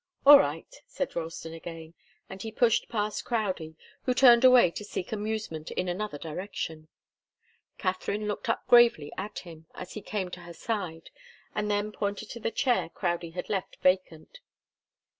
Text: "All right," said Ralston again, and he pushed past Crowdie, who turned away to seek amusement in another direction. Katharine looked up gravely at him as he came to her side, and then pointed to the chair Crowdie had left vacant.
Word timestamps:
"All 0.25 0.39
right," 0.39 0.75
said 0.87 1.15
Ralston 1.15 1.53
again, 1.53 1.93
and 2.27 2.41
he 2.41 2.51
pushed 2.51 2.89
past 2.89 3.23
Crowdie, 3.23 3.75
who 4.01 4.15
turned 4.15 4.43
away 4.43 4.71
to 4.71 4.83
seek 4.83 5.11
amusement 5.11 5.69
in 5.69 5.87
another 5.87 6.17
direction. 6.17 6.87
Katharine 7.77 8.27
looked 8.27 8.49
up 8.49 8.65
gravely 8.65 9.11
at 9.15 9.37
him 9.45 9.67
as 9.75 9.93
he 9.93 10.01
came 10.01 10.29
to 10.31 10.39
her 10.39 10.53
side, 10.55 11.11
and 11.53 11.69
then 11.69 11.91
pointed 11.91 12.31
to 12.31 12.39
the 12.39 12.49
chair 12.49 12.89
Crowdie 12.89 13.35
had 13.35 13.47
left 13.47 13.77
vacant. 13.83 14.39